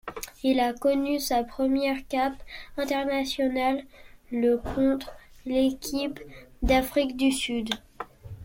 Il 0.41 0.59
a 0.59 0.73
connu 0.73 1.19
sa 1.19 1.43
première 1.43 2.07
cape 2.07 2.41
internationale 2.75 3.83
le 4.31 4.57
contre 4.57 5.11
l'équipe 5.45 6.19
d'Afrique 6.63 7.15
du 7.17 7.31
Sud. 7.31 7.69